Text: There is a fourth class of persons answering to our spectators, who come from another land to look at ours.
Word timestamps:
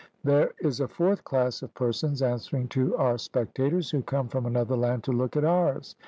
There 0.23 0.49
is 0.59 0.79
a 0.79 0.87
fourth 0.87 1.23
class 1.23 1.61
of 1.61 1.75
persons 1.75 2.23
answering 2.23 2.69
to 2.69 2.97
our 2.97 3.19
spectators, 3.19 3.91
who 3.91 4.01
come 4.01 4.29
from 4.29 4.47
another 4.47 4.75
land 4.75 5.03
to 5.03 5.11
look 5.11 5.37
at 5.37 5.45
ours. 5.45 5.95